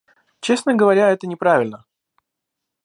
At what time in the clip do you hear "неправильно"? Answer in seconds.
1.27-1.85